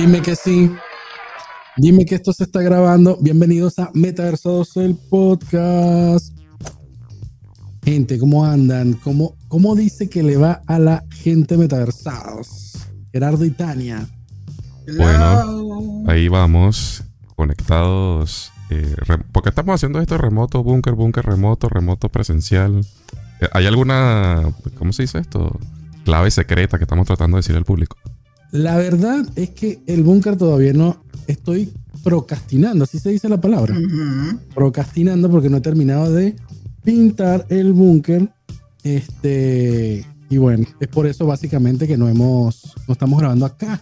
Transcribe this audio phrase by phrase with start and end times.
[0.00, 0.74] Dime que sí.
[1.76, 3.18] Dime que esto se está grabando.
[3.20, 6.34] Bienvenidos a Metaversados, el podcast.
[7.84, 8.94] Gente, ¿cómo andan?
[8.94, 12.78] ¿Cómo, ¿Cómo dice que le va a la gente Metaversados?
[13.12, 14.08] Gerardo y Tania.
[14.96, 17.04] Bueno, ahí vamos,
[17.36, 18.52] conectados.
[18.70, 18.96] Eh,
[19.32, 22.80] ¿Por qué estamos haciendo esto remoto, búnker, búnker remoto, remoto presencial?
[23.42, 25.60] Eh, ¿Hay alguna, cómo se dice esto?
[26.06, 27.98] Clave secreta que estamos tratando de decir al público.
[28.52, 31.72] La verdad es que el búnker todavía no estoy
[32.02, 33.76] procrastinando, así se dice la palabra.
[34.54, 36.34] Procrastinando porque no he terminado de
[36.82, 38.28] pintar el búnker.
[38.82, 43.80] Este, y bueno, es por eso básicamente que no hemos, no estamos grabando acá.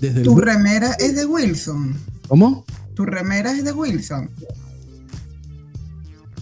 [0.00, 1.96] Desde tu remera es de Wilson.
[2.28, 2.64] ¿Cómo?
[2.94, 4.30] Tu remera es de Wilson.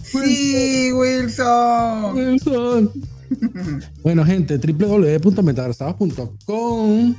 [0.03, 2.15] Sí, Wilson.
[2.15, 2.91] Wilson.
[4.03, 7.15] bueno, gente, www.metaversados.com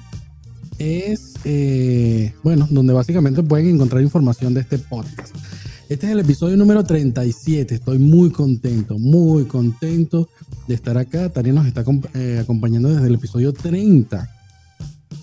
[0.79, 5.35] es, eh, bueno, donde básicamente pueden encontrar información de este podcast.
[5.89, 7.75] Este es el episodio número 37.
[7.75, 10.29] Estoy muy contento, muy contento
[10.67, 11.29] de estar acá.
[11.29, 14.34] Tania nos está eh, acompañando desde el episodio 30.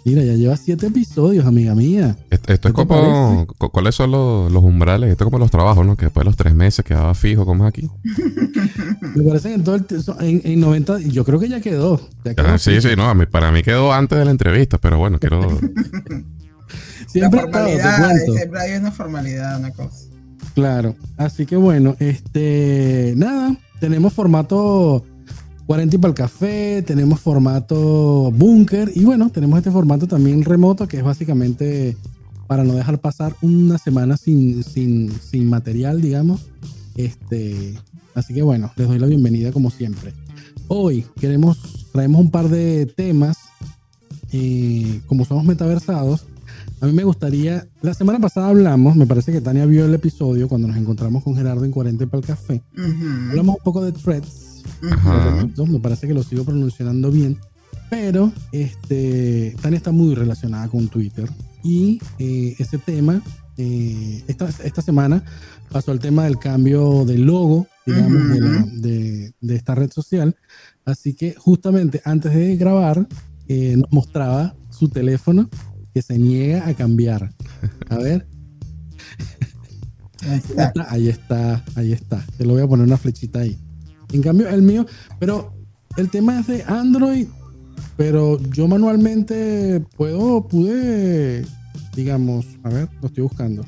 [0.04, 2.18] Mira, ya lleva siete episodios, amiga mía.
[2.30, 3.46] Esto, es como.
[3.58, 5.12] ¿Cuáles son los, umbrales?
[5.12, 5.96] Esto es como los trabajos, ¿no?
[5.96, 7.90] Que después de los tres meses quedaba fijo, ¿cómo es aquí?
[9.16, 9.86] Me parece que en todo el.
[10.20, 11.00] En, en 90.
[11.02, 12.02] Yo creo que ya quedó.
[12.38, 13.14] Ah, sí, sí, no.
[13.30, 15.42] para mí quedó antes de la entrevista, pero bueno, quiero.
[17.08, 20.08] siempre, la siempre hay una formalidad, una cosa.
[20.56, 20.96] Claro.
[21.18, 23.14] Así que bueno, este.
[23.16, 23.56] Nada.
[23.80, 25.04] Tenemos formato
[25.72, 30.98] 40 para el café, tenemos formato búnker y bueno, tenemos este formato también remoto que
[30.98, 31.96] es básicamente
[32.46, 36.42] para no dejar pasar una semana sin, sin, sin material, digamos.
[36.98, 37.80] Este,
[38.14, 40.14] así que bueno, les doy la bienvenida como siempre.
[40.68, 43.38] Hoy queremos, traemos un par de temas.
[44.34, 46.26] Eh, como somos metaversados,
[46.82, 50.50] a mí me gustaría, la semana pasada hablamos, me parece que Tania vio el episodio
[50.50, 52.62] cuando nos encontramos con Gerardo en 40 para el café.
[53.30, 54.51] Hablamos un poco de threads
[54.82, 57.38] me parece que lo sigo pronunciando bien.
[57.90, 61.30] Pero este, Tania está muy relacionada con Twitter.
[61.64, 63.22] Y eh, ese tema,
[63.58, 65.24] eh, esta, esta, semana
[65.70, 70.36] pasó el tema del cambio del logo, digamos, de, de, esta red social.
[70.86, 73.08] Así que justamente antes de grabar,
[73.48, 75.50] eh, nos mostraba su teléfono
[75.94, 77.34] que se niega a cambiar.
[77.90, 78.26] A ver.
[80.22, 80.74] Ahí está.
[80.88, 82.26] ahí está, ahí está.
[82.38, 83.60] Te lo voy a poner una flechita ahí.
[84.14, 84.86] En cambio, el mío,
[85.20, 85.54] pero
[85.98, 87.28] el tema es de Android,
[87.98, 91.46] pero yo manualmente puedo, pude,
[91.96, 93.64] digamos, a ver, lo estoy buscando.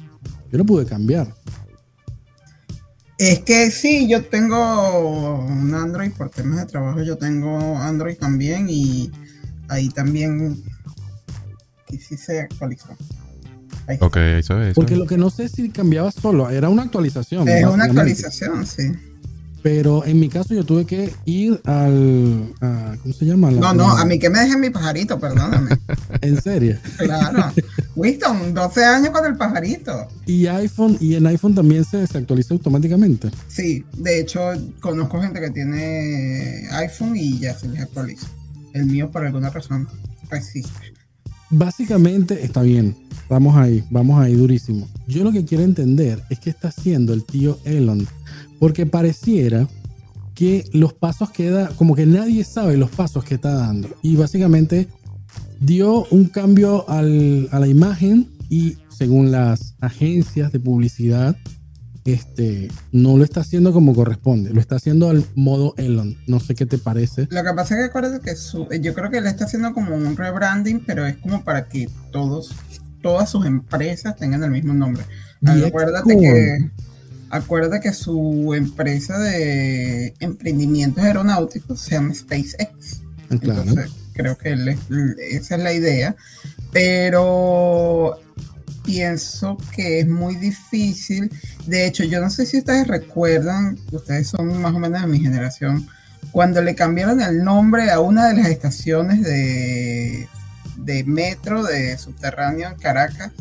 [0.51, 1.33] Yo lo pude cambiar.
[3.17, 8.67] Es que sí, yo tengo un Android por temas de trabajo, yo tengo Android también
[8.69, 9.11] y
[9.69, 10.63] ahí también
[11.89, 12.89] y sí se actualizó.
[13.99, 14.73] ok, eso es.
[14.73, 17.47] Porque lo que no sé si cambiaba solo, era una actualización.
[17.47, 18.91] Es una actualización, sí.
[19.63, 22.53] Pero en mi caso yo tuve que ir al...
[23.01, 23.49] ¿Cómo se llama?
[23.49, 25.77] no, no, a mí que me dejen mi pajarito, perdóname.
[26.21, 26.77] ¿En serio?
[26.97, 27.53] Claro.
[27.95, 30.09] Winston, 12 años con el pajarito.
[30.25, 33.31] ¿Y iPhone y en iPhone también se desactualiza automáticamente?
[33.47, 34.41] Sí, de hecho
[34.81, 38.27] conozco gente que tiene iPhone y ya se les actualiza.
[38.73, 39.87] El mío por alguna razón
[40.29, 40.93] resiste.
[41.49, 42.97] Básicamente está bien.
[43.29, 44.89] Vamos ahí, vamos ahí durísimo.
[45.07, 48.05] Yo lo que quiero entender es qué está haciendo el tío Elon
[48.59, 49.67] porque pareciera
[50.35, 53.89] que los pasos que da, como que nadie sabe los pasos que está dando.
[54.01, 54.87] Y básicamente
[55.59, 61.35] dio un cambio a la imagen y según las agencias de publicidad,
[62.05, 66.17] este, no lo está haciendo como corresponde, lo está haciendo al modo Elon.
[66.27, 67.27] No sé qué te parece.
[67.31, 69.95] Lo que pasa es que acuérdate que su, yo creo que él está haciendo como
[69.95, 72.53] un rebranding, pero es como para que todos,
[73.01, 75.03] todas sus empresas tengan el mismo nombre.
[75.45, 76.71] Acuérdate que
[77.33, 83.01] Acuerda que su empresa de emprendimientos aeronáuticos se llama SpaceX.
[83.01, 84.53] Ah, Entonces, creo que
[85.31, 86.15] esa es la idea.
[86.71, 88.19] Pero
[88.85, 91.31] pienso que es muy difícil.
[91.65, 95.19] De hecho, yo no sé si ustedes recuerdan, ustedes son más o menos de mi
[95.19, 95.87] generación,
[96.31, 100.27] cuando le cambiaron el nombre a una de las estaciones de,
[100.83, 103.31] de metro de subterráneo en Caracas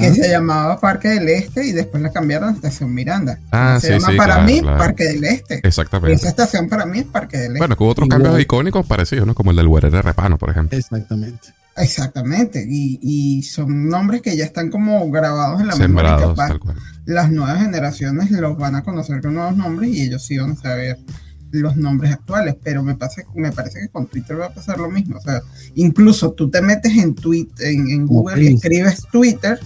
[0.00, 3.38] que se llamaba Parque del Este y después la cambiaron a Estación Miranda.
[3.52, 5.60] Ah, se llama para mí Parque del Este.
[5.62, 6.14] Exactamente.
[6.14, 7.58] esa estación para mí es Parque del Este.
[7.58, 9.34] Bueno, que hubo otros cambios icónicos parecidos, ¿no?
[9.34, 10.76] Como el del Huere de Repano, por ejemplo.
[10.76, 11.48] Exactamente.
[11.76, 12.64] Exactamente.
[12.68, 16.18] Y, son nombres que ya están como grabados en la memoria.
[17.06, 20.56] Las nuevas generaciones los van a conocer con nuevos nombres y ellos sí van a
[20.56, 20.98] saber
[21.60, 24.90] los nombres actuales, pero me, pasa, me parece que con Twitter va a pasar lo
[24.90, 25.18] mismo.
[25.18, 25.42] O sea,
[25.74, 29.58] incluso tú te metes en, Twitter, en, Google y escribes Twitter.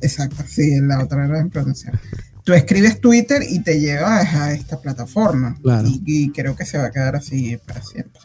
[0.00, 1.98] Exacto, sí, la otra era en pronunciar.
[2.44, 5.56] Tú escribes Twitter y te llevas a esta plataforma.
[5.84, 8.20] Y, creo que se va a quedar así para siempre.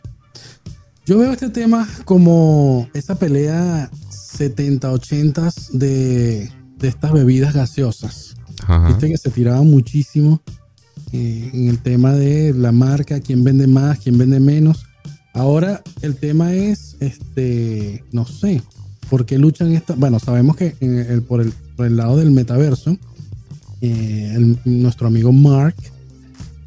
[1.05, 3.91] Yo veo este tema como esa pelea
[4.37, 8.35] 70-80 de, de estas bebidas gaseosas.
[8.87, 10.41] Viste que se tiraba muchísimo
[11.15, 14.85] eh, en el tema de la marca, quién vende más, quién vende menos.
[15.33, 18.61] Ahora el tema es, este, no sé,
[19.09, 19.95] por qué luchan esta.
[19.95, 22.97] Bueno, sabemos que el, por, el, por, el, lado del metaverso,
[23.81, 25.75] eh, nuestro amigo Mark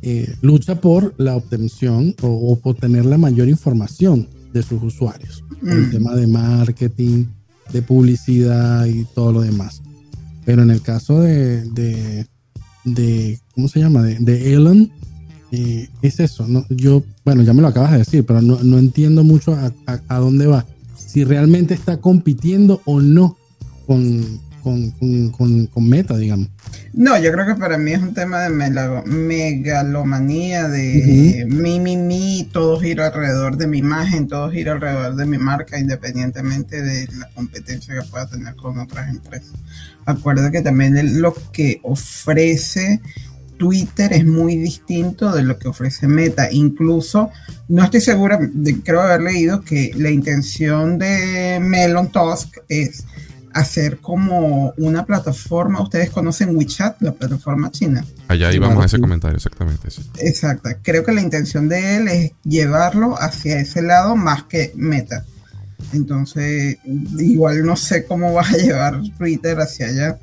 [0.01, 5.45] eh, lucha por la obtención o, por tener la mayor información de sus usuarios.
[5.63, 5.91] el mm.
[5.91, 7.27] tema de marketing,
[7.71, 9.83] de publicidad y todo lo demás.
[10.47, 12.27] Pero en el caso de, de,
[13.55, 14.03] ¿cómo se llama?
[14.03, 14.91] De, Elon,
[15.53, 16.47] eh, es eso.
[16.47, 16.65] ¿no?
[16.71, 20.19] Yo, bueno, ya me lo acabas de decir, pero no, no entiendo mucho a, a,
[20.19, 20.67] dónde va.
[20.97, 23.37] Si realmente está compitiendo o no
[23.87, 26.49] con, con, Meta, digamos.
[26.93, 28.51] No, yo creo que para mí es un tema de
[29.07, 35.27] megalomanía, de mi, mi, mi, todo gira alrededor de mi imagen, todo gira alrededor de
[35.27, 39.55] mi marca, independientemente de la competencia que pueda tener con otras empresas.
[40.05, 43.01] Acuerda que también lo que ofrece
[43.59, 46.49] Twitter es muy distinto de lo que ofrece Meta.
[46.51, 47.31] Incluso,
[47.69, 53.05] no estoy segura, de, creo haber leído que la intención de Melon Tusk es
[53.53, 55.83] hacer como una plataforma.
[55.83, 58.05] Ustedes conocen WeChat, la plataforma china.
[58.29, 59.91] Allá íbamos a ese comentario, exactamente.
[59.91, 60.03] Sí.
[60.19, 60.71] Exacto.
[60.83, 65.25] Creo que la intención de él es llevarlo hacia ese lado más que Meta.
[65.93, 70.19] Entonces, igual no sé cómo va a llevar Twitter hacia allá.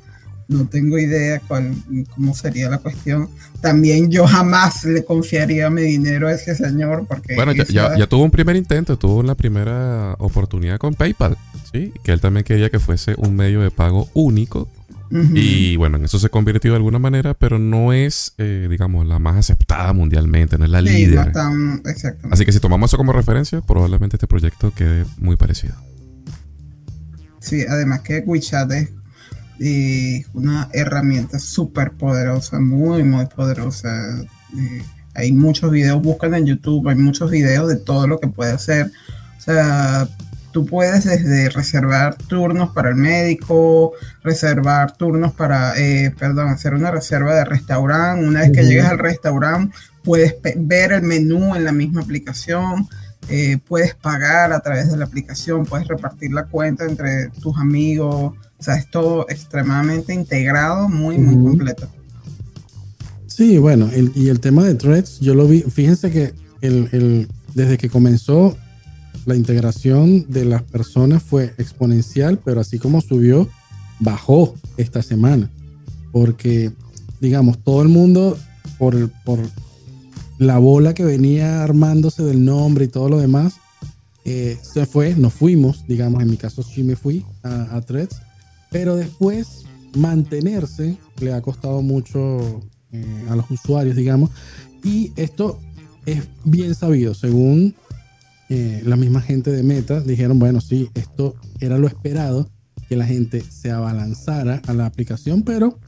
[0.48, 1.74] No tengo idea cuál,
[2.14, 3.28] cómo sería la cuestión.
[3.60, 7.34] También yo jamás le confiaría mi dinero a ese señor porque...
[7.34, 7.64] Bueno, ya,
[7.96, 11.36] ya, tuvo un primer intento, tuvo la primera oportunidad con PayPal,
[11.72, 11.92] ¿sí?
[12.04, 14.68] Que él también quería que fuese un medio de pago único.
[15.10, 19.18] Y bueno, en eso se convirtió de alguna manera, pero no es, eh, digamos, la
[19.18, 21.32] más aceptada mundialmente, no es la líder.
[22.30, 25.74] Así que si tomamos eso como referencia, probablemente este proyecto quede muy parecido.
[27.40, 28.90] Sí, además que WeChat es
[30.34, 33.88] una herramienta súper poderosa, muy, muy poderosa.
[35.14, 38.90] hay muchos videos, buscan en YouTube, hay muchos videos de todo lo que puede hacer.
[39.38, 40.08] O sea,
[40.56, 43.92] tú puedes desde reservar turnos para el médico,
[44.22, 48.26] reservar turnos para, eh, perdón, hacer una reserva de restaurante.
[48.26, 52.88] Una vez que llegues al restaurante, puedes ver el menú en la misma aplicación.
[53.28, 58.32] Eh, puedes pagar a través de la aplicación, puedes repartir la cuenta entre tus amigos,
[58.58, 61.88] o sea, es todo extremadamente integrado, muy, muy completo.
[63.26, 66.32] Sí, bueno, y el tema de threads, yo lo vi, fíjense que
[66.62, 68.56] el, desde que comenzó
[69.26, 73.48] la integración de las personas fue exponencial, pero así como subió,
[74.00, 75.50] bajó esta semana.
[76.12, 76.72] Porque,
[77.20, 78.38] digamos, todo el mundo,
[78.78, 79.40] por, por
[80.38, 83.54] la bola que venía armándose del nombre y todo lo demás,
[84.24, 88.16] eh, se fue, nos fuimos, digamos, en mi caso sí me fui a, a Threads,
[88.70, 89.64] pero después
[89.96, 94.30] mantenerse le ha costado mucho eh, a los usuarios, digamos.
[94.84, 95.58] Y esto
[96.04, 97.74] es bien sabido, según
[98.48, 102.48] eh, la misma gente de Meta, dijeron, bueno, sí, esto era lo esperado,
[102.88, 105.80] que la gente se abalanzara a la aplicación, pero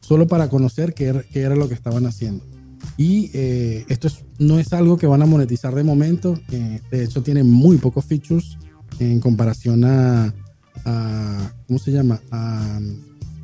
[0.00, 2.44] solo para conocer qué era, qué era lo que estaban haciendo.
[2.98, 4.08] Y eh, esto
[4.38, 8.58] no es algo que van a monetizar de momento, de hecho tiene muy pocos features
[8.98, 10.34] en comparación a,
[10.84, 12.20] a ¿cómo se llama?
[12.30, 12.78] A,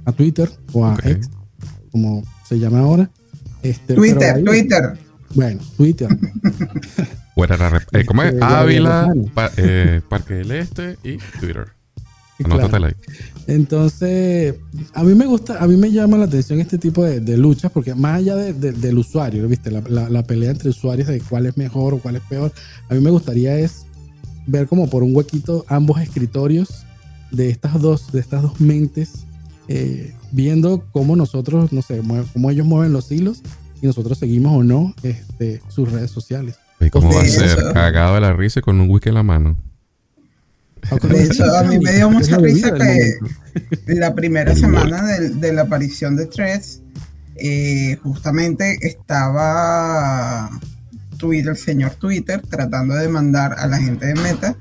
[0.04, 1.30] a Twitter o a X,
[1.90, 3.10] como se llama ahora.
[3.62, 4.98] Este, Twitter, Twitter.
[5.34, 6.08] Bueno, Twitter.
[7.92, 8.32] eh, ¿Cómo es?
[8.32, 9.12] Este, Ávila,
[9.56, 11.68] eh, Parque del Este y Twitter.
[12.38, 12.88] Claro.
[13.48, 14.54] Entonces,
[14.94, 17.72] a mí me gusta, a mí me llama la atención este tipo de, de luchas,
[17.72, 19.72] porque más allá de, del usuario, ¿viste?
[19.72, 22.52] La, la, la, pelea entre usuarios de cuál es mejor o cuál es peor,
[22.88, 23.86] a mí me gustaría es
[24.46, 26.86] ver como por un huequito ambos escritorios
[27.30, 29.24] de estas dos, de estas dos mentes,
[29.68, 32.00] eh, viendo cómo nosotros, no sé,
[32.32, 33.42] cómo ellos mueven los hilos
[33.80, 36.58] y nosotros seguimos o no este, sus redes sociales.
[36.80, 37.72] ¿Y cómo va a ser?
[37.72, 39.56] Cagado de la risa con un whisky en la mano.
[41.02, 43.14] De hecho, a mí me dio mucha risa que
[43.86, 46.82] la primera semana de, la aparición de Threads,
[47.36, 50.50] eh, justamente estaba
[51.18, 54.56] Twitter, el señor Twitter, tratando de mandar a la gente de Meta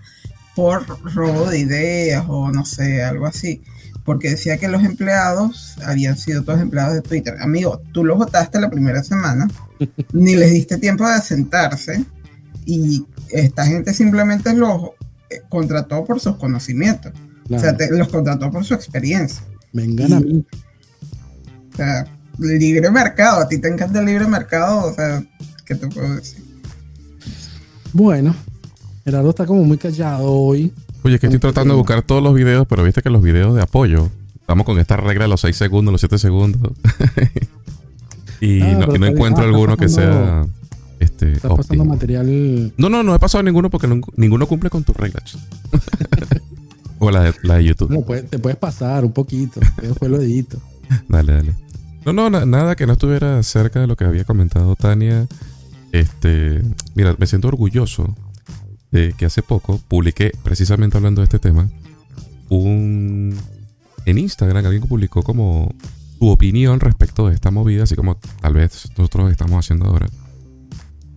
[0.57, 3.61] por robo de ideas o no sé, algo así.
[4.03, 7.35] Porque decía que los empleados habían sido todos empleados de Twitter.
[7.39, 9.47] Amigo, tú los votaste la primera semana
[10.13, 12.03] ni les diste tiempo de asentarse
[12.65, 14.81] y esta gente simplemente los
[15.29, 17.13] eh, contrató por sus conocimientos.
[17.51, 19.43] O sea, los contrató por su experiencia.
[19.73, 20.43] Vengan a mí.
[21.71, 22.07] O sea,
[22.39, 25.23] libre mercado, a ti te encanta el libre mercado, o sea,
[25.65, 26.43] ¿qué te puedo decir?
[27.93, 28.35] Bueno,
[29.07, 30.73] Gerardo está como muy callado hoy.
[31.01, 33.61] Oye, que estoy tratando de buscar todos los videos, pero viste que los videos de
[33.61, 36.73] apoyo, estamos con esta regla de los 6 segundos, los 7 segundos.
[38.41, 40.45] y, ah, no, encuentro ah, alguno que sea
[40.99, 42.73] este, Estás pasando material.
[42.75, 43.87] No, no, no he pasado ninguno porque
[44.17, 45.37] ninguno cumple con tus reglas.
[46.99, 47.91] o la de, la de YouTube.
[47.91, 49.61] No, te puedes pasar un poquito.
[49.81, 50.59] Después lo edito.
[51.07, 51.53] dale, dale.
[52.03, 55.27] No, no, nada que no estuviera cerca de lo que había comentado Tania.
[55.93, 56.61] Este,
[56.93, 58.13] mira, me siento orgulloso
[58.91, 61.70] que hace poco publiqué, precisamente hablando de este tema,
[62.50, 63.36] un
[64.08, 65.75] en Instagram alguien publicó como
[66.17, 70.08] su opinión respecto de esta movida, así como tal vez nosotros estamos haciendo ahora.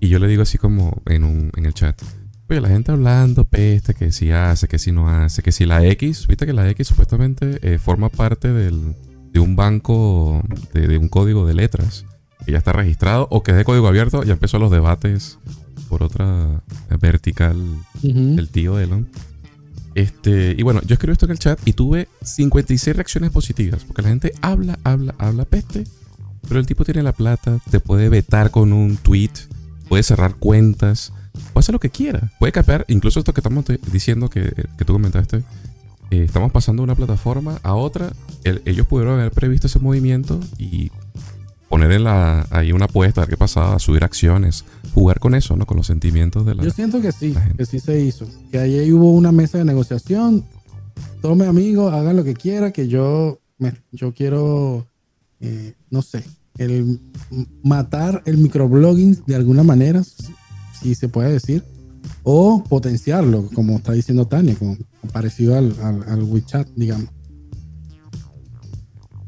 [0.01, 2.01] Y yo le digo así como en, un, en el chat.
[2.49, 5.85] Oye, la gente hablando peste, que si hace, que si no hace, que si la
[5.87, 8.97] X, viste que la X supuestamente eh, forma parte del,
[9.33, 10.43] de un banco,
[10.75, 12.07] de, un código de letras,
[12.45, 15.39] que ya está registrado o que es de código abierto, ya empezó los debates
[15.91, 16.63] por otra
[17.01, 17.59] vertical
[18.01, 19.07] del tío Elon.
[19.95, 24.03] Este, y bueno, yo escribí esto en el chat y tuve 56 reacciones positivas, porque
[24.03, 25.85] la gente habla, habla, habla peste,
[26.49, 29.33] pero el tipo tiene la plata, te puede vetar con un tweet
[29.91, 31.13] puede cerrar cuentas,
[31.53, 35.39] puede hacer lo que quiera, puede capear, incluso esto que estamos diciendo que, tú comentaste,
[36.13, 38.13] eh, estamos pasando de una plataforma a otra,
[38.45, 40.93] ellos pudieron haber previsto ese movimiento y
[41.71, 45.55] poner en la, ahí una apuesta, a ver qué pasaba, subir acciones, jugar con eso,
[45.55, 45.67] ¿no?
[45.67, 48.93] Con los sentimientos de la Yo siento que sí, que sí se hizo, que ahí
[48.93, 50.45] hubo una mesa de negociación,
[51.23, 53.39] tome amigos, hagan lo que quiera, que yo,
[53.93, 54.89] yo quiero,
[55.39, 56.25] eh, no sé,
[56.59, 57.01] el
[57.63, 60.03] matar el microblogging de alguna manera,
[60.83, 61.63] si se puede decir,
[62.25, 64.77] o potenciarlo, como está diciendo Tania, como
[65.13, 67.11] parecido al, al, WeChat, digamos.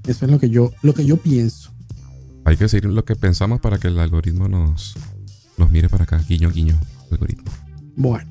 [0.08, 1.61] Eso es lo que yo, lo que yo pienso.
[2.44, 4.94] Hay que decir lo que pensamos para que el algoritmo nos,
[5.56, 6.78] nos mire para acá, guiño, guiño,
[7.10, 7.50] algoritmo.
[7.96, 8.30] Bueno.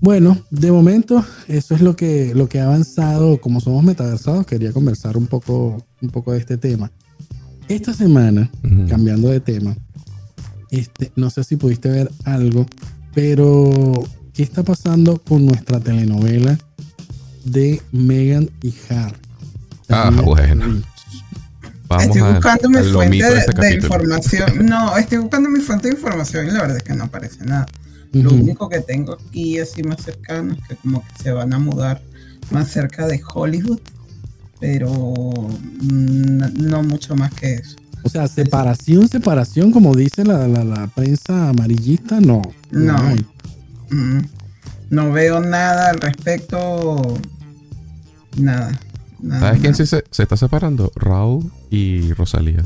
[0.00, 3.40] Bueno, de momento, eso es lo que, lo que ha avanzado.
[3.40, 6.92] Como somos metaversados, quería conversar un poco, un poco de este tema.
[7.68, 8.50] Esta semana,
[8.88, 9.76] cambiando de tema,
[10.70, 12.66] este, no sé si pudiste ver algo,
[13.12, 16.58] pero ¿qué está pasando con nuestra telenovela
[17.44, 19.16] de Megan y Harry?
[19.88, 20.82] Ah, bueno.
[22.00, 24.50] Estoy buscando mi fuente de, este información.
[24.66, 27.66] No, estoy buscando mi fuente de información y la verdad es que no aparece nada.
[28.12, 31.58] Lo único que tengo aquí así más cercano es que como que se van a
[31.58, 32.00] mudar
[32.50, 33.80] más cerca de Hollywood
[34.60, 34.88] pero
[35.80, 37.76] no, mucho más que eso.
[38.02, 42.42] O sea, separación, separación, como dice la, la, prensa amarillista, no.
[42.70, 43.16] No.
[44.90, 47.18] No, veo nada al respecto.
[48.36, 48.78] Nada.
[49.26, 50.92] ¿Sabes quién se, se, está separando?
[50.94, 52.64] Raúl y Rosalía.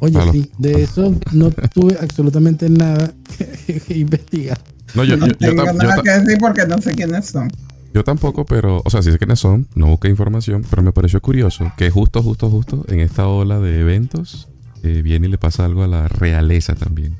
[0.00, 4.58] Oye, sí, de eso no tuve absolutamente nada que, investigar.
[4.94, 7.50] No, yo, no tengo nada que decir porque no sé quiénes son.
[7.94, 11.22] Yo tampoco, pero, o sea, sí sé quiénes son, no busqué información, pero me pareció
[11.22, 14.48] curioso que justo, justo, justo en esta ola de eventos
[14.82, 17.16] eh, viene y le pasa algo a la realeza también.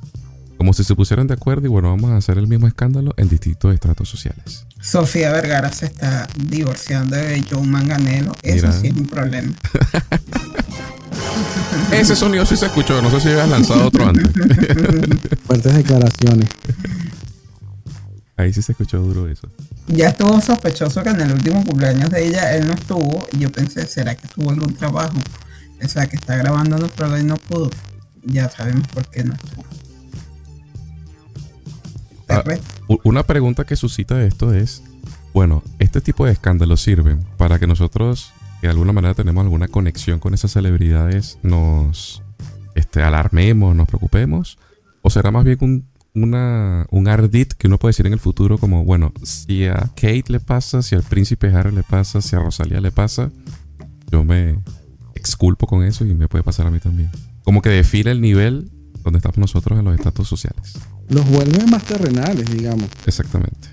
[0.56, 3.28] Como si se pusieran de acuerdo y bueno, vamos a hacer el mismo escándalo en
[3.28, 4.66] distintos estratos sociales.
[4.80, 8.32] Sofía Vergara se está divorciando de Joe Manganelo.
[8.42, 9.52] Eso sí es un problema.
[11.92, 13.00] Ese sonido sí se escuchó.
[13.02, 14.30] No sé si habías lanzado otro antes.
[15.46, 16.48] Fuertes declaraciones.
[18.36, 19.48] Ahí sí se escuchó duro eso.
[19.88, 23.50] Ya estuvo sospechoso que en el último cumpleaños de ella él no estuvo y yo
[23.50, 25.16] pensé, ¿será que tuvo algún trabajo?
[25.82, 27.70] O sea, que está grabándonos pero él no pudo.
[28.22, 29.64] Ya sabemos por qué no estuvo.
[32.28, 32.42] Ah,
[33.04, 34.82] una pregunta que suscita esto es,
[35.32, 40.18] bueno, este tipo de escándalos sirven para que nosotros, de alguna manera tenemos alguna conexión
[40.18, 42.22] con esas celebridades, nos
[42.74, 44.58] este, alarmemos, nos preocupemos,
[45.02, 48.56] o será más bien un una, un ardit que uno puede decir en el futuro
[48.58, 52.38] como, bueno, si a Kate le pasa, si al príncipe Harry le pasa, si a
[52.38, 53.30] Rosalía le pasa,
[54.10, 54.58] yo me
[55.14, 57.10] exculpo con eso y me puede pasar a mí también.
[57.44, 58.70] Como que define el nivel
[59.06, 60.74] donde estamos nosotros en los estatus sociales.
[61.08, 62.88] Los vuelve más terrenales, digamos.
[63.06, 63.68] Exactamente.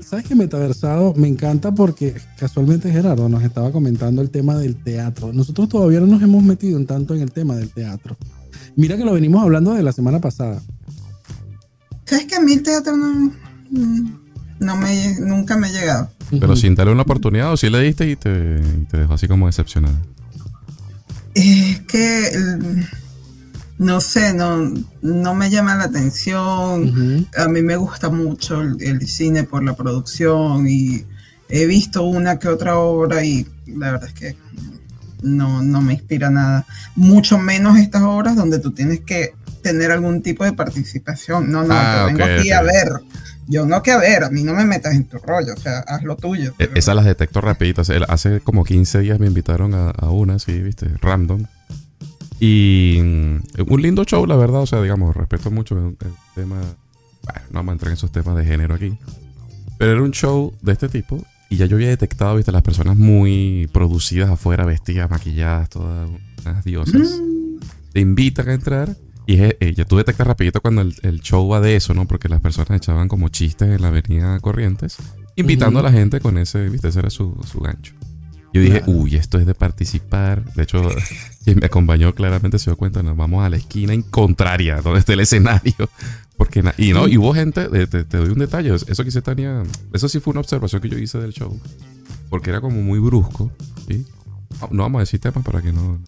[0.00, 5.32] ¿Sabes que Metaversado me encanta porque casualmente Gerardo nos estaba comentando el tema del teatro?
[5.32, 8.16] Nosotros todavía no nos hemos metido en tanto en el tema del teatro.
[8.76, 10.62] Mira que lo venimos hablando de la semana pasada.
[12.04, 13.32] ¿Sabes que a mí el teatro no,
[14.60, 16.10] no me, nunca me ha llegado?
[16.30, 18.60] Pero sin darle una oportunidad o si le diste y te,
[18.90, 19.98] te dejó así como decepcionada.
[21.34, 22.30] Es que
[23.78, 27.26] no sé, no, no me llama la atención.
[27.36, 31.04] A mí me gusta mucho el, cine por la producción y
[31.48, 34.36] he visto una que otra obra y la verdad es que
[35.22, 36.66] no, no me inspira nada.
[36.94, 41.50] Mucho menos estas obras donde tú tienes que tener algún tipo de participación.
[41.50, 42.88] No, no, ah, tengo aquí a ver.
[43.46, 45.80] Yo no que a ver, a mí no me metas en tu rollo, o sea,
[45.80, 46.54] haz lo tuyo.
[46.58, 47.82] E, esas las detecto rapidito.
[48.08, 51.44] Hace como 15 días me invitaron a, a una, sí, viste, random.
[52.40, 53.36] Y mm,
[53.68, 54.62] un lindo show, la verdad.
[54.62, 55.96] O sea, digamos, respeto mucho el,
[56.34, 56.60] tema.
[57.22, 58.96] Bueno, no vamos a entrar en esos temas de género aquí.
[59.78, 61.24] Pero era un show de este tipo.
[61.50, 66.10] Y ya yo había detectado, viste, las personas muy producidas afuera, vestidas, maquilladas, todas
[66.44, 67.20] unas diosas.
[67.20, 67.58] Mm.
[67.92, 68.96] Te invitan a entrar.
[69.26, 72.06] Y eh, ya tú detectas rapidito cuando el, show va de eso, ¿no?
[72.06, 74.98] Porque las personas echaban como chistes en la avenida Corrientes.
[75.36, 77.94] Invitando a la gente con ese, viste, ese era su, su gancho.
[78.52, 80.44] Yo dije, uy, esto es de participar.
[80.54, 80.88] De hecho,
[81.44, 85.00] quien me acompañó claramente se dio cuenta, nos vamos a la esquina en contraria, donde
[85.00, 85.74] está el escenario.
[86.36, 90.08] Porque y no, y hubo gente, te, doy un detalle, eso que hice Tania, eso
[90.08, 91.56] sí fue una observación que yo hice del show.
[92.28, 93.52] Porque era como muy brusco,
[93.86, 94.04] ¿sí?
[94.70, 96.00] No vamos a decir temas para que no...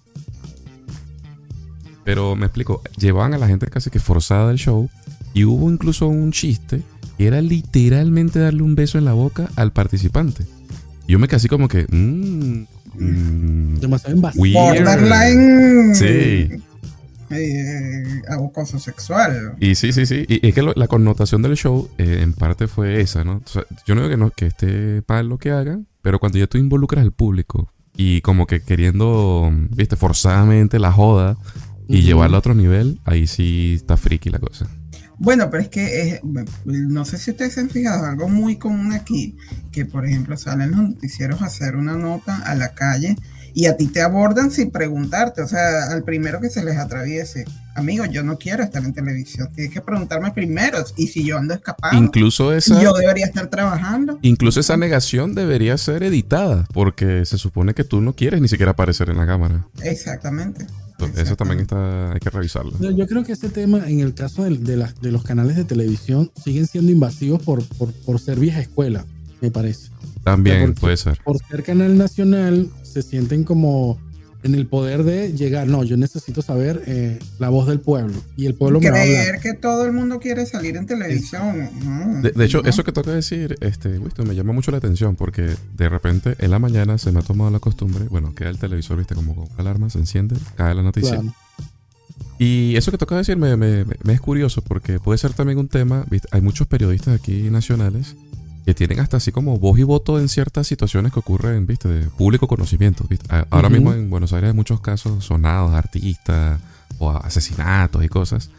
[2.05, 4.89] Pero me explico, llevaban a la gente casi que forzada del show
[5.35, 6.83] y hubo incluso un chiste
[7.19, 10.45] que era literalmente darle un beso en la boca al participante.
[11.09, 11.87] Yo me quedé como que.
[11.91, 12.65] Mmm,
[12.99, 15.95] Demasiado Borderline.
[15.95, 16.63] Sí.
[17.31, 19.55] Eh, acoso sexual.
[19.59, 20.25] Y sí, sí, sí.
[20.29, 23.43] Y es que la connotación del show eh, en parte fue esa, ¿no?
[23.85, 26.59] yo no digo que, no, que esté mal lo que hagan, pero cuando ya tú
[26.59, 31.37] involucras al público y como que queriendo, viste, forzadamente la joda
[31.89, 34.69] y llevarla a otro nivel, ahí sí está friki la cosa.
[35.19, 36.21] Bueno, pero es que
[36.65, 39.37] no sé si ustedes se han fijado, algo muy común aquí,
[39.73, 43.17] que por ejemplo salen los noticieros a hacer una nota a la calle
[43.55, 47.47] y a ti te abordan sin preguntarte, o sea, al primero que se les atraviese,
[47.75, 51.55] amigo, yo no quiero estar en televisión, tienes que preguntarme primero, y si yo ando
[51.55, 54.19] escapando, incluso esa, yo debería estar trabajando.
[54.21, 58.73] Incluso esa negación debería ser editada, porque se supone que tú no quieres ni siquiera
[58.73, 59.67] aparecer en la cámara.
[59.83, 60.67] Exactamente.
[61.17, 62.73] Eso también está, hay que revisarlo.
[62.81, 66.67] Yo creo que este tema, en el caso de, de, los canales de televisión, siguen
[66.67, 69.05] siendo invasivos por, por, por ser vieja escuela,
[69.41, 69.91] me parece.
[70.25, 71.19] También puede ser.
[71.25, 73.99] Por ser canal nacional, se sienten como
[74.47, 75.67] en el poder de llegar.
[75.67, 78.15] No, yo necesito saber eh, la voz del pueblo.
[78.37, 79.41] Y el pueblo me va a hablar.
[79.41, 82.23] que todo el mundo quiere salir en televisión.
[82.23, 86.35] de, hecho, eso que toca decir, este, me llama mucho la atención porque de repente
[86.39, 89.35] en la mañana se me ha tomado la costumbre, bueno, queda el televisor, viste, como
[89.35, 91.21] con alarma, se enciende, cae la noticia.
[92.39, 95.69] Y eso que toca decir me, me, me, es curioso porque puede ser también un
[95.69, 96.29] tema, ¿viste?
[96.31, 98.15] hay muchos periodistas aquí nacionales
[98.67, 101.89] que tienen hasta así como voz y voto en ciertas situaciones que ocurren, ¿viste?
[101.89, 103.07] De público conocimiento,
[103.49, 106.61] Ahora mismo en Buenos Aires hay muchos casos sonados, artistas
[106.99, 108.51] o asesinatos y cosas.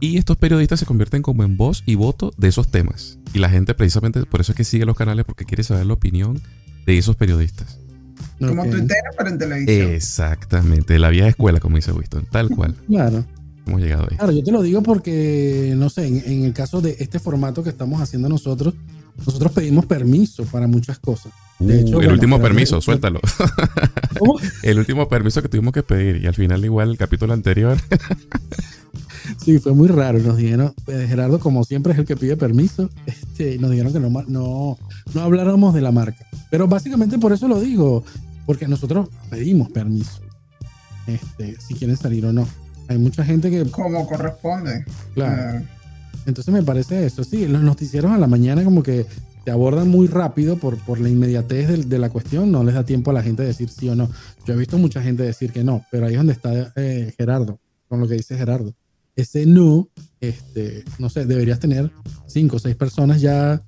[0.00, 3.18] Y estos periodistas se convierten como en voz y voto de esos temas.
[3.34, 5.92] Y la gente precisamente por eso es que sigue los canales porque quiere saber la
[5.92, 6.40] opinión
[6.86, 7.78] de esos periodistas.
[8.38, 9.90] Como Twitter, pero en televisión.
[9.90, 12.74] Exactamente, la vieja escuela, como dice Winston, tal cual.
[12.88, 13.22] Claro.
[13.66, 14.16] Hemos llegado ahí.
[14.16, 17.68] Claro, yo te lo digo porque, no sé, en el caso de este formato que
[17.68, 18.74] estamos haciendo nosotros,
[19.18, 21.32] nosotros pedimos permiso para muchas cosas.
[21.58, 23.20] Uh, el último permiso, suéltalo.
[24.62, 27.78] el último permiso que tuvimos que pedir y al final igual el capítulo anterior.
[29.44, 30.18] sí, fue muy raro.
[30.18, 34.00] Nos dijeron, eh, Gerardo como siempre es el que pide permiso, este, nos dijeron que
[34.00, 34.78] no, no,
[35.14, 36.26] no habláramos de la marca.
[36.50, 38.04] Pero básicamente por eso lo digo,
[38.46, 40.20] porque nosotros pedimos permiso.
[41.06, 42.46] Este, si quieren salir o no.
[42.88, 43.64] Hay mucha gente que...
[43.70, 44.84] Como corresponde.
[45.14, 45.64] Claro.
[46.26, 49.06] Entonces me parece eso, sí, los noticieros a la mañana como que
[49.44, 53.10] te abordan muy rápido por, por la inmediatez de, la cuestión, no les da tiempo
[53.10, 54.08] a la gente decir sí o no.
[54.46, 57.58] Yo he visto mucha gente decir que no, pero ahí es donde está eh, Gerardo,
[57.88, 58.74] con lo que dice Gerardo.
[59.16, 59.88] Ese no,
[60.20, 61.90] este, no sé, deberías tener
[62.26, 63.62] cinco o seis personas ya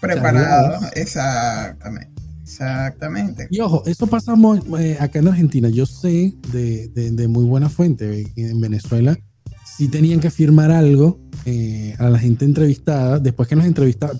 [0.00, 0.84] preparados.
[0.94, 2.10] Exactamente.
[2.42, 3.46] Exactamente.
[3.50, 4.34] Y ojo, eso pasa
[4.78, 5.68] eh, acá en Argentina.
[5.70, 9.16] Yo sé de, de muy buena fuente en Venezuela
[9.82, 14.16] si tenían que firmar algo eh, a la gente entrevistada, después que nos entrevistaban,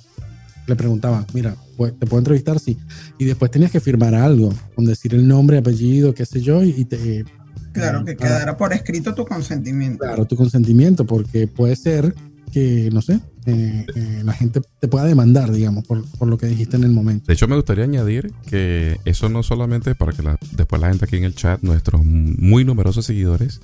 [0.67, 2.59] le preguntaban, mira, pues, ¿te puedo entrevistar?
[2.59, 2.77] Sí.
[3.17, 6.85] Y después tenías que firmar algo, con decir el nombre, apellido, qué sé yo, y
[6.85, 7.25] te...
[7.71, 10.01] Claro, que quedara por escrito tu consentimiento.
[10.01, 12.13] Claro, tu consentimiento, porque puede ser
[12.51, 16.47] que, no sé, eh, eh, la gente te pueda demandar, digamos, por, por, lo que
[16.47, 17.27] dijiste en el momento.
[17.29, 21.05] De hecho, me gustaría añadir que eso no solamente para que la, después la gente
[21.05, 23.61] aquí en el chat, nuestros muy numerosos seguidores,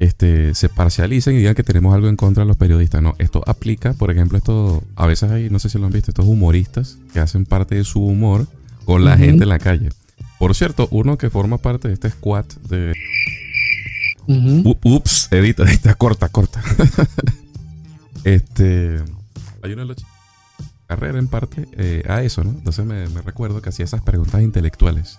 [0.00, 3.02] este, se parcialicen y digan que tenemos algo en contra de los periodistas.
[3.02, 6.10] No, esto aplica, por ejemplo, esto, a veces hay, no sé si lo han visto,
[6.10, 8.48] estos humoristas que hacen parte de su humor
[8.86, 9.90] con la gente en la calle.
[10.38, 12.94] Por cierto, uno que forma parte de este squad de
[14.26, 16.62] Ups, edita, edita, corta, corta.
[18.24, 19.00] este.
[19.62, 19.86] Hay una
[20.86, 22.50] carrera en parte eh, a eso, ¿no?
[22.50, 25.18] Entonces me, recuerdo que hacía esas preguntas intelectuales.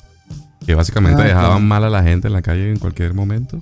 [0.66, 3.62] Que básicamente ah, dejaban mal a la gente en la calle en cualquier momento.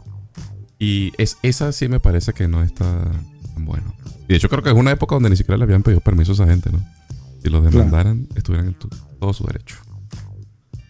[0.79, 3.11] Y es, esa sí me parece que no está
[3.53, 3.93] tan bueno.
[4.23, 6.31] Y de hecho creo que es una época donde ni siquiera le habían pedido permiso
[6.31, 6.79] a esa gente, ¿no?
[7.43, 8.75] Si los demandaran, estuvieran en
[9.19, 9.75] todo su derecho.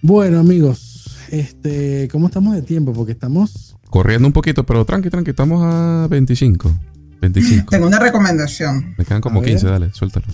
[0.01, 2.93] Bueno, amigos, este, ¿cómo estamos de tiempo?
[2.93, 6.71] Porque estamos corriendo un poquito, pero tranqui, tranqui, estamos a 25.
[7.21, 7.69] 25.
[7.69, 8.95] Tengo una recomendación.
[8.97, 10.27] Me quedan como 15, dale, suéltalo.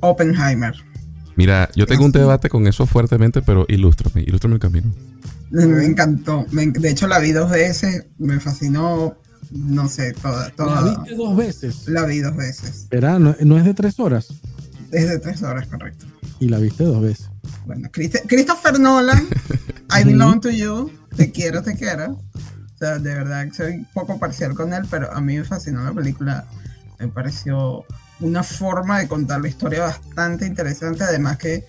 [0.00, 0.74] Oppenheimer.
[1.36, 4.94] Mira, yo tengo un debate con eso fuertemente, pero ilústrame, ilústrame el camino.
[5.54, 6.46] Me encantó.
[6.50, 9.16] de hecho, la vi dos veces, me fascinó,
[9.52, 10.50] no sé, toda.
[10.50, 11.88] toda ¿La viste dos veces?
[11.88, 12.70] La vi dos veces.
[12.70, 14.28] Espera, ¿no, es de tres horas?
[14.90, 16.06] Es de tres horas, correcto.
[16.40, 17.30] Y la viste dos veces.
[17.66, 19.28] Bueno, Christopher Nolan,
[19.96, 22.14] I belong to you, te quiero, te quiero.
[22.14, 25.92] O sea, de verdad soy poco parcial con él, pero a mí me fascinó la
[25.92, 26.46] película.
[26.98, 27.84] Me pareció
[28.18, 31.64] una forma de contar la historia bastante interesante, además que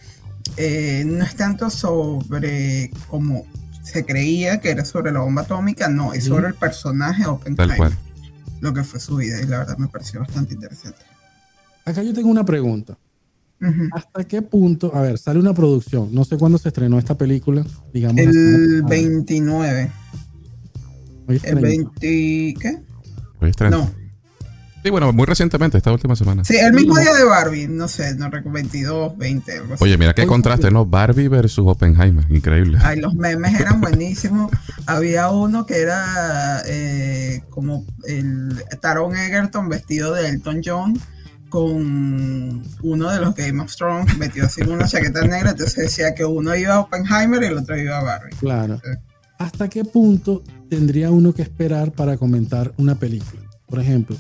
[0.58, 3.46] eh, no es tanto sobre como
[3.86, 7.92] se creía que era sobre la bomba atómica, no, es sobre el personaje Oppenheimer,
[8.60, 11.00] lo que fue su vida y la verdad me pareció bastante interesante.
[11.86, 12.98] Acá yo tengo una pregunta.
[13.94, 14.94] ¿Hasta qué punto?
[14.96, 16.14] A ver, sale una producción.
[16.14, 17.64] No sé cuándo se estrenó esta película.
[17.94, 18.20] Digamos.
[18.20, 19.92] El 29.
[21.28, 22.56] el 20.
[22.60, 22.82] ¿Qué?
[23.70, 23.90] No.
[24.86, 26.44] Sí, bueno, muy recientemente, esta última semana.
[26.44, 30.28] Sí, el mismo día de Barbie, no sé, no recuerdo, 22, 20, Oye, mira qué
[30.28, 30.86] contraste, ¿no?
[30.86, 32.78] Barbie versus Oppenheimer, increíble.
[32.84, 34.52] Ay, los memes eran buenísimos.
[34.86, 41.02] Había uno que era eh, como el Taron Egerton vestido de Elton John
[41.50, 46.14] con uno de los Game of Thrones metido así en una chaqueta negra, entonces decía
[46.14, 48.36] que uno iba a Oppenheimer y el otro iba a Barbie.
[48.40, 48.80] Claro.
[49.40, 53.42] ¿Hasta qué punto tendría uno que esperar para comentar una película?
[53.68, 54.16] Por ejemplo,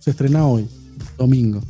[0.00, 0.68] se estrena hoy,
[1.16, 1.62] domingo.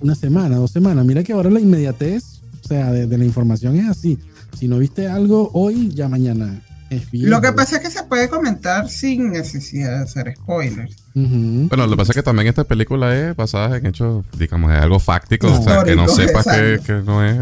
[0.00, 1.04] Una semana, dos semanas.
[1.04, 4.18] Mira que ahora la inmediatez, o sea, de, la información es así.
[4.56, 7.30] Si no viste algo hoy, ya mañana es bien.
[7.30, 10.96] Lo que pasa es que se puede comentar sin necesidad de hacer spoilers.
[11.14, 14.78] Bueno, lo que pasa es que también esta película es basada en hechos, digamos, es
[14.80, 17.36] algo fáctico, o sea, que no sepas que, que, no es.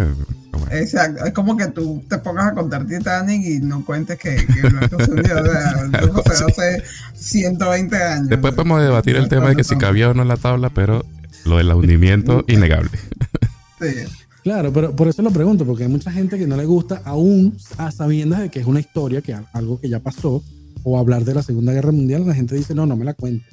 [0.71, 4.71] Exacto, es como que tú te pongas a contar Titanic y no cuentes que, que
[4.71, 6.83] no sucedió, o sea, hace
[7.15, 8.29] 120 años.
[8.29, 11.05] Después podemos debatir el tema de que si cabía o no en la tabla, pero
[11.45, 12.91] lo del hundimiento, innegable.
[13.81, 14.05] Sí.
[14.43, 17.57] Claro, pero por eso lo pregunto, porque hay mucha gente que no le gusta aún
[17.77, 20.43] a sabiendas de que es una historia, que algo que ya pasó,
[20.85, 23.45] o hablar de la Segunda Guerra Mundial, la gente dice, no, no me la cuente.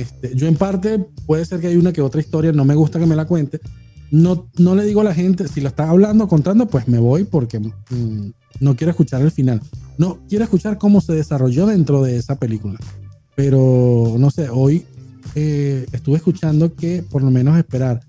[0.00, 2.98] Este, yo en parte puede ser que hay una que otra historia, no me gusta
[2.98, 3.60] que me la cuente,
[4.10, 7.24] no, no le digo a la gente, si lo está hablando, contando, pues me voy
[7.24, 8.30] porque mm,
[8.60, 9.60] no quiero escuchar el final.
[9.98, 12.78] No, quiero escuchar cómo se desarrolló dentro de esa película.
[13.34, 14.84] Pero, no sé, hoy
[15.34, 18.00] eh, estuve escuchando que por lo menos esperar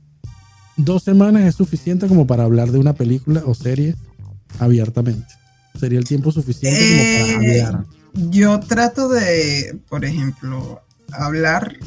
[0.77, 3.95] dos semanas es suficiente como para hablar de una película o serie
[4.59, 5.27] abiertamente.
[5.79, 7.85] Sería el tiempo suficiente como para eh, hablar.
[8.29, 10.81] Yo trato de, por ejemplo,
[11.13, 11.77] hablar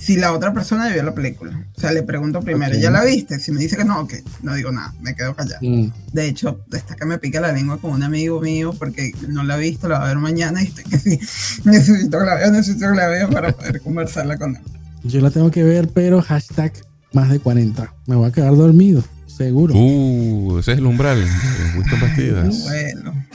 [0.00, 1.66] si la otra persona vio la película.
[1.76, 3.38] O sea, le pregunto primero, ¿ya la viste?
[3.38, 5.60] Si me dice que no, ok, no digo nada, me quedo callado.
[5.60, 5.92] Mm.
[6.12, 9.54] De hecho, está que me pica la lengua con un amigo mío porque no la
[9.54, 11.20] ha visto, la va a ver mañana y estoy que sí,
[11.64, 14.62] necesito que la vea, necesito que la vea para poder conversarla con él.
[15.04, 16.72] Yo la tengo que ver, pero hashtag
[17.12, 17.94] más de 40.
[18.06, 19.74] Me voy a quedar dormido, seguro.
[19.74, 21.22] Uh, ese es el umbral.
[22.62, 23.26] Bueno.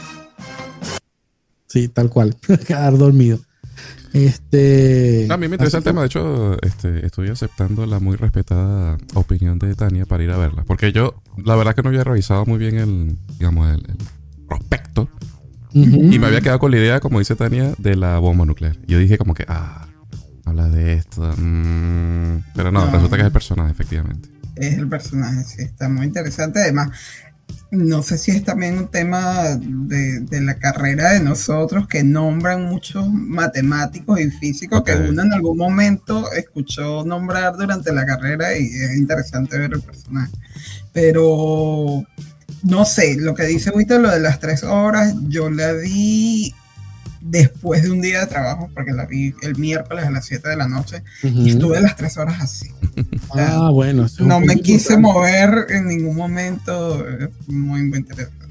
[1.68, 2.36] Sí, tal cual.
[2.68, 3.40] quedar dormido.
[4.16, 5.28] Este.
[5.30, 6.00] A mí me interesa el tema.
[6.00, 10.64] De hecho, este, estoy aceptando la muy respetada opinión de Tania para ir a verla.
[10.64, 13.86] Porque yo, la verdad, que no había revisado muy bien el, digamos, el,
[14.48, 15.10] prospecto.
[15.74, 18.78] Y me había quedado con la idea, como dice Tania, de la bomba nuclear.
[18.88, 19.86] Y yo dije, como que, ah,
[20.46, 21.22] habla de esto.
[21.36, 22.44] Mm".
[22.56, 24.30] pero no, resulta que es el personaje, efectivamente.
[24.56, 26.62] Es el personaje, sí, está muy interesante.
[26.62, 26.92] Además,
[27.72, 33.08] no sé si es también un tema de, la carrera de nosotros que nombran muchos
[33.10, 38.96] matemáticos y físicos que uno en algún momento escuchó nombrar durante la carrera y es
[38.98, 40.32] interesante ver el personaje.
[40.94, 42.04] Pero
[42.64, 46.54] no sé, lo que dice Víctor, lo de las tres horas, yo la vi
[47.26, 50.56] después de un día de trabajo, porque la vi el miércoles a las 7 de
[50.56, 52.70] la noche y estuve las tres horas así.
[53.32, 54.06] ah, bueno.
[54.20, 57.04] No me quise mover en ningún momento,
[57.48, 58.46] muy, muy interesante.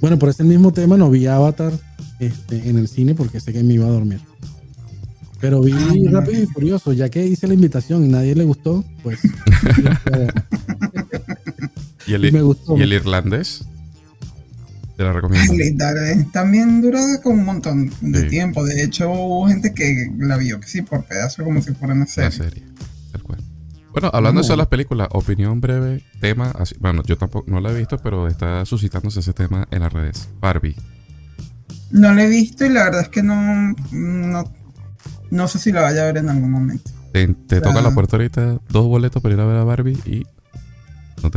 [0.00, 1.72] Bueno, por ese mismo tema no vi Avatar
[2.18, 4.20] este, en el cine porque sé que me iba a dormir.
[5.40, 5.72] Pero vi
[6.08, 9.20] Rápido y Furioso, ya que hice la invitación y nadie le gustó, pues...
[12.06, 12.24] ¿Y, el,
[12.76, 13.64] ¿Y el irlandés?
[14.96, 15.52] Te la recomiendo.
[16.32, 18.64] También dura con un montón de tiempo.
[18.64, 22.06] De hecho, hubo gente que la vio que sí, por pedazo, como si fuera una
[22.06, 22.28] serie.
[22.28, 22.64] Una serie,
[23.10, 23.40] tal cual.
[23.92, 27.60] Bueno, hablando de eso de las películas, opinión breve, tema, así, bueno, yo tampoco no
[27.60, 30.28] la he visto, pero está suscitándose ese tema en las redes.
[30.40, 30.76] Barbie.
[31.90, 33.74] No la he visto y la verdad es que no,
[35.30, 36.90] no, sé si la vaya a ver en algún momento.
[37.12, 37.28] Te,
[37.60, 40.24] toca la puerta ahorita, dos boletos para ir a ver a Barbie y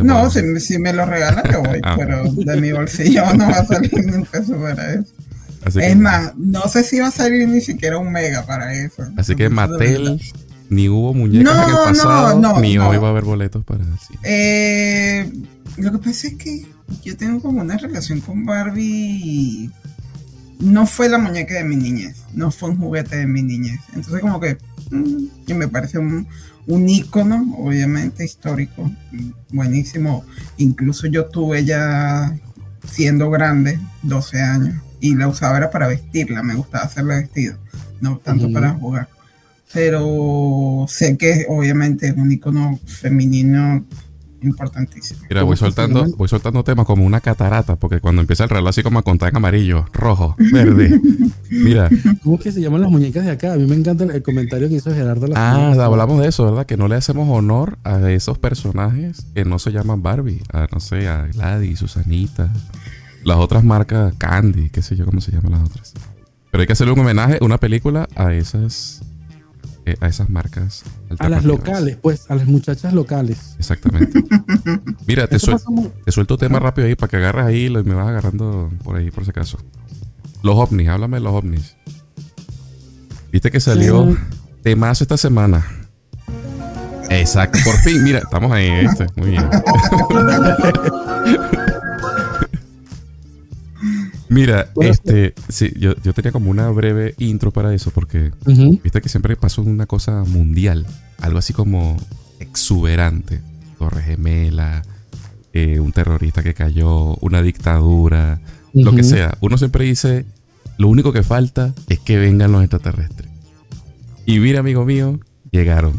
[0.03, 1.95] no, si, me lo regalan, yo voy, ah.
[1.97, 5.79] pero de mi bolsillo no va a salir ni un peso para eso.
[5.79, 9.03] es más, no sé si va a salir ni siquiera un mega para eso.
[9.17, 10.21] Así que Mattel,
[10.69, 14.13] ni hubo muñecas en el pasado, ni hoy va a haber boletos para así.
[14.23, 15.31] Eh,
[15.77, 16.65] lo que pasa es que
[17.03, 19.69] yo tengo como una relación con Barbie.
[20.59, 23.79] No fue la muñeca de mi niñez, no fue un juguete de mi niñez.
[23.93, 24.57] Entonces, como que,
[24.89, 26.27] mm, me parece un,
[26.67, 28.91] un ícono, obviamente histórico,
[29.49, 30.25] buenísimo.
[30.57, 32.37] Incluso yo tuve ya
[32.87, 37.57] siendo grande, 12 años, y la usaba era para vestirla, me gustaba hacerla vestido,
[38.01, 39.09] no tanto para jugar.
[39.73, 43.85] Pero sé que obviamente es un ícono femenino
[44.41, 45.21] importantísimo.
[45.29, 48.83] Mira, voy soltando, voy soltando temas como una catarata, porque cuando empieza el reloj así
[48.83, 50.99] como a contar en amarillo, rojo, verde.
[51.49, 51.89] Mira.
[52.23, 53.53] ¿Cómo es que se llaman las muñecas de acá?
[53.53, 55.27] A mí me encanta el, comentario que hizo Gerardo.
[55.35, 56.65] ah, hablamos de eso, ¿verdad?
[56.65, 60.41] Que no le hacemos honor a esos personajes que no se llaman Barbie.
[60.51, 62.51] A, no sé, a Gladys, Susanita.
[63.23, 65.93] Las otras marcas, Candy, qué sé yo cómo se llaman las otras.
[66.51, 69.01] Pero hay que hacerle un homenaje, una película a esas
[69.87, 70.83] eh, a esas marcas.
[71.17, 73.55] A las locales, pues, a las muchachas locales.
[73.57, 74.21] Exactamente.
[75.07, 78.97] Mira, te, suelto tema rápido ahí para que agarres ahí y me vas agarrando por
[78.97, 79.59] ahí, por si acaso.
[80.43, 81.77] Los ovnis, háblame de los ovnis.
[83.31, 84.17] Viste que salió
[84.61, 84.75] sí.
[84.75, 85.65] más esta semana.
[87.09, 89.49] Exacto, por fin, mira, estamos ahí, este, muy bien.
[94.29, 98.31] Mira, este, sí, yo, yo, tenía como una breve intro para eso, porque
[98.83, 100.85] viste que siempre pasó una cosa mundial,
[101.19, 101.97] algo así como
[102.39, 103.41] exuberante.
[103.77, 104.81] Torre Gemela,
[105.53, 108.39] eh, un terrorista que cayó, una dictadura,
[108.73, 109.37] lo que sea.
[109.41, 110.25] Uno siempre dice,
[110.77, 113.29] lo único que falta es que vengan los extraterrestres.
[114.25, 115.19] Y mira, amigo mío,
[115.51, 115.93] llegaron.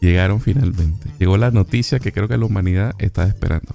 [0.00, 1.08] Llegaron finalmente.
[1.18, 3.74] Llegó la noticia que creo que la humanidad está esperando.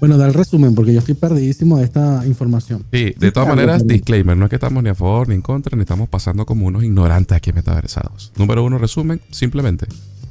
[0.00, 2.84] Bueno, da el resumen porque yo estoy perdidísimo de esta información.
[2.92, 5.76] Sí, de todas maneras, disclaimer, no es que estamos ni a favor ni en contra,
[5.76, 8.32] ni estamos pasando como unos ignorantes aquí metaversados.
[8.36, 9.86] Número uno, resumen, simplemente,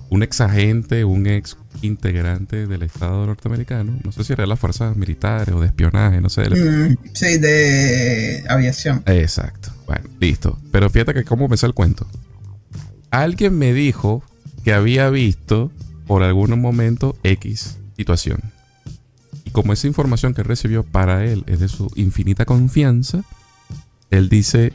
[0.09, 4.59] un ex agente, un ex integrante del Estado norteamericano, no sé si era de las
[4.59, 6.49] fuerzas militares o de espionaje, no sé.
[6.49, 9.03] Mm, sí, de aviación.
[9.05, 9.69] Exacto.
[9.85, 10.57] Bueno, listo.
[10.71, 12.07] Pero fíjate que cómo empezó el cuento.
[13.11, 14.23] Alguien me dijo
[14.63, 15.71] que había visto
[16.07, 18.56] por algún momento X situación
[19.47, 23.23] y como esa información que recibió para él es de su infinita confianza,
[24.11, 24.73] él dice,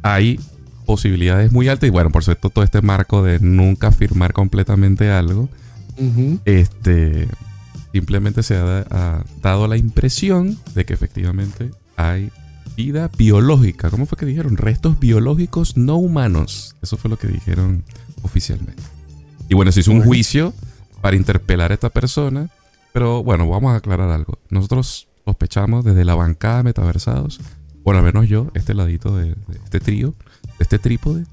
[0.00, 0.40] hay
[0.86, 5.50] posibilidades muy altas y bueno, por cierto, todo este marco de nunca firmar completamente algo,
[6.46, 7.28] este,
[7.92, 12.30] simplemente se ha, dado la impresión de que efectivamente hay
[12.74, 13.90] vida biológica.
[13.90, 14.56] ¿Cómo fue que dijeron?
[14.56, 16.74] Restos biológicos no humanos.
[16.80, 17.84] Eso fue lo que dijeron
[18.22, 18.82] oficialmente.
[19.50, 20.54] Y bueno, se hizo un juicio
[21.02, 22.48] para interpelar a esta persona
[22.92, 24.38] pero bueno, vamos a aclarar algo.
[24.50, 27.40] Nosotros sospechamos desde la bancada metaversados,
[27.84, 31.24] bueno, al menos yo, este ladito de, este trío, de este trípode,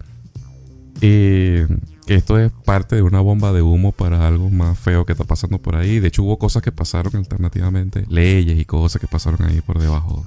[1.01, 1.67] eh,
[2.05, 5.23] que esto es parte de una bomba de humo para algo más feo que está
[5.23, 5.99] pasando por ahí.
[5.99, 10.25] De hecho, hubo cosas que pasaron alternativamente, leyes y cosas que pasaron ahí por debajo.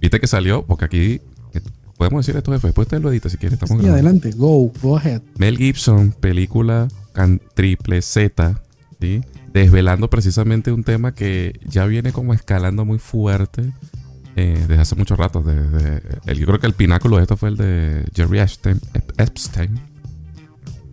[0.00, 1.20] Viste que salió, porque aquí
[1.54, 1.60] eh,
[1.96, 3.60] podemos decir esto después te lo edita si quieres.
[3.62, 5.22] Estamos sí, adelante, go, go ahead.
[5.38, 8.60] Mel Gibson, película can, triple Z,
[9.04, 9.22] ¿sí?
[9.52, 13.72] desvelando precisamente un tema que ya viene como escalando muy fuerte
[14.36, 15.42] eh, desde hace mucho rato.
[15.42, 18.80] Desde, el, yo creo que el pináculo de esto fue el de Jerry Epstein.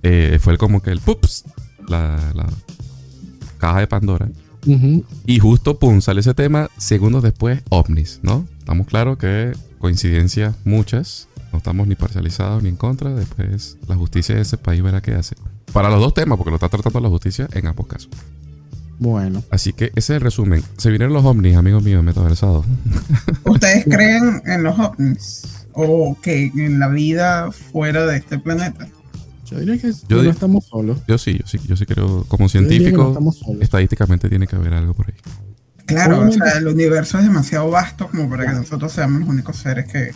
[0.04, 1.46] Eh, fue como que el pups,
[1.88, 2.18] la,
[3.58, 4.30] caja de Pandora.
[5.26, 8.48] Y justo, pum, sale ese tema, segundos después, ovnis, ¿no?
[8.60, 14.36] Estamos claros que coincidencias muchas, no estamos ni parcializados ni en contra, después la justicia
[14.36, 15.36] de ese país verá qué hace.
[15.74, 18.10] Para los dos temas, porque lo está tratando la justicia en ambos casos.
[19.00, 19.44] Bueno.
[19.50, 20.64] Así que ese es el resumen.
[20.78, 22.66] Se vienen los ovnis, amigos míos, metaversados.
[23.46, 25.66] ¿Ustedes creen en los ovnis?
[25.74, 28.88] ¿O que en la vida fuera de este planeta?
[29.46, 31.00] Yo diría que no estamos solos.
[31.08, 33.18] Yo sí, yo sí, yo sí creo, como científico,
[33.60, 35.16] estadísticamente tiene que haber algo por ahí.
[35.86, 39.58] Claro, o sea, el universo es demasiado vasto como para que nosotros seamos los únicos
[39.58, 40.12] seres que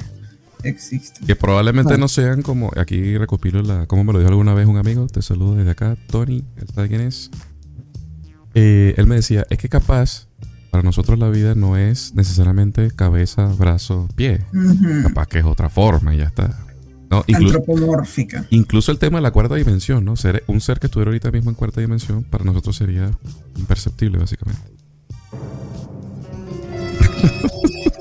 [0.69, 1.25] existen.
[1.25, 4.77] Que probablemente no sean como, aquí recopilo la, como me lo dijo alguna vez un
[4.77, 7.31] amigo, te saludo desde acá, Tony, ¿él sabe quién es?
[8.53, 10.27] Eh, él me decía, es que capaz
[10.71, 14.45] para nosotros la vida no es necesariamente cabeza, brazo, pie.
[15.03, 16.65] Capaz que es otra forma y ya está.
[17.09, 18.45] Antropomórfica.
[18.49, 20.15] Incluso el tema de la cuarta dimensión, ¿no?
[20.15, 23.11] Ser, un ser que estuviera ahorita mismo en cuarta dimensión, para nosotros sería
[23.57, 24.61] imperceptible, básicamente.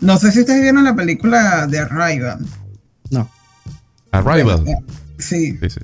[0.00, 2.38] no sé si ustedes vieron la película de Arrival.
[3.10, 3.30] No.
[4.10, 4.64] Arrival.
[5.18, 5.58] sí.
[5.60, 5.80] sí, sí.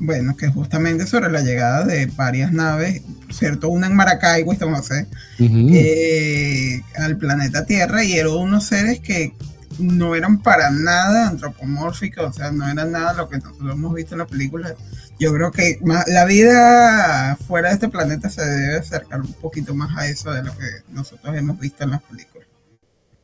[0.00, 3.68] Bueno, que justamente sobre la llegada de varias naves, ¿cierto?
[3.68, 5.06] Una en Maracaibo, estamos a
[5.38, 9.34] eh, al planeta Tierra y eran unos seres que
[9.78, 14.14] no eran para nada antropomórficos, o sea, no eran nada lo que nosotros hemos visto
[14.14, 14.74] en la película.
[15.18, 19.96] Yo creo que la vida fuera de este planeta se debe acercar un poquito más
[19.96, 22.48] a eso de lo que nosotros hemos visto en las películas.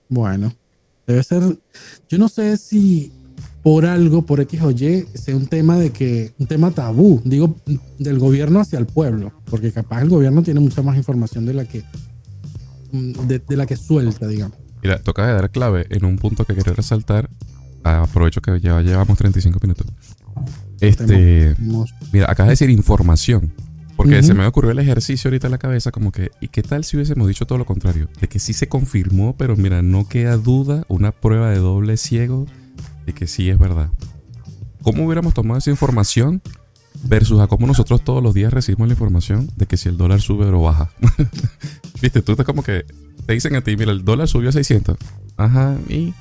[0.09, 0.55] Bueno,
[1.07, 1.43] debe ser,
[2.09, 3.13] yo no sé si
[3.63, 7.57] por algo, por X o Y, sea un tema de que, un tema tabú, digo,
[7.99, 11.65] del gobierno hacia el pueblo, porque capaz el gobierno tiene mucha más información de la
[11.67, 11.85] que,
[12.93, 14.57] mm, de, la que suelta, digamos.
[14.83, 17.29] Mira, toca de dar clave en un punto que quería resaltar.
[17.83, 19.87] Aprovecho que ya llevamos 35 minutos.
[20.81, 21.55] Este,
[22.13, 23.53] mira, acá de decir información.
[23.97, 26.85] Porque se me ocurrió el ejercicio ahorita en la cabeza, como que, ¿y qué tal
[26.85, 28.09] si hubiésemos dicho todo lo contrario?
[28.19, 32.47] De que sí se confirmó, pero mira, no queda duda, una prueba de doble ciego
[33.13, 33.91] que sí es verdad.
[34.83, 36.43] ¿Cómo hubiéramos tomado esa información
[37.05, 40.21] versus a cómo nosotros todos los días recibimos la información de que si el dólar
[40.21, 40.91] sube o baja?
[42.03, 42.85] Viste, tú estás como que
[43.27, 44.97] te dicen a ti, mira, el dólar subió a 600.
[45.37, 46.15] Ajá, y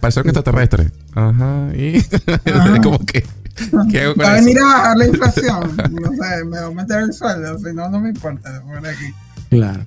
[0.00, 0.90] parece un extraterrestre.
[1.14, 2.02] Ajá, y
[2.82, 3.24] como que
[3.90, 5.76] ¿Qué hago con Va a venir a bajar la inflación.
[5.76, 8.62] No sé, me va a meter el sueldo, si no, no me importa.
[8.62, 9.12] Por aquí.
[9.50, 9.84] Claro.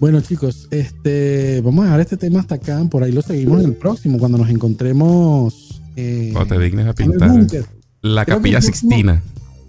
[0.00, 2.82] Bueno, chicos, este, vamos a dejar este tema hasta acá.
[2.90, 7.30] Por ahí lo seguimos en el próximo, cuando nos encontremos eh, te dignes a pintar
[8.00, 9.22] la capilla Sixtina.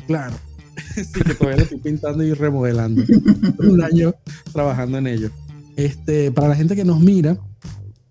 [0.07, 0.35] Claro.
[0.95, 3.03] sí, que todavía lo estoy pintando y remodelando.
[3.59, 4.15] Un año
[4.51, 5.29] trabajando en ello.
[5.75, 7.37] Este, para la gente que nos mira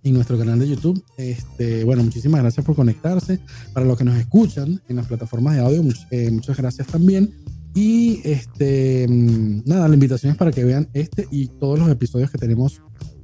[0.05, 3.39] en nuestro canal de YouTube, este, bueno, muchísimas gracias por conectarse.
[3.73, 7.33] Para los que nos escuchan en las plataformas de audio, eh, muchas gracias también.
[7.75, 12.31] Y este, mm, nada, la invitación es para que vean este y todos los episodios
[12.31, 12.83] que tenemos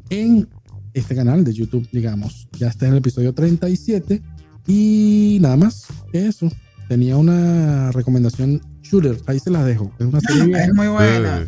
[0.09, 0.49] en
[0.95, 2.49] este canal de YouTube, digamos.
[2.59, 4.23] Ya está en el episodio 37
[4.67, 6.49] y nada más que eso.
[6.89, 9.93] Tenía una recomendación shooter, ahí se las dejo.
[9.99, 10.63] Es una serie.
[10.65, 11.47] Es muy buena.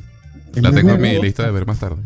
[0.55, 2.03] la tengo en mi lista de ver más tarde.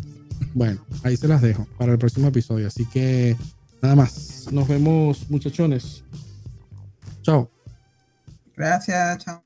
[0.55, 2.67] Bueno, ahí se las dejo para el próximo episodio.
[2.67, 3.35] Así que
[3.81, 4.47] nada más.
[4.53, 6.01] Nos vemos, muchachones.
[7.21, 7.51] Chao.
[8.55, 9.43] Gracias, chao.